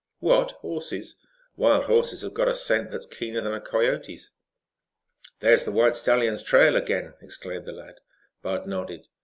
[0.17, 1.23] "What, horses?
[1.55, 4.31] Wild horses have got a scent that's keener than a coyote's."
[5.41, 7.99] "There's the white stallion's trail again," exclaimed the lad.
[8.41, 9.05] Bud nodded.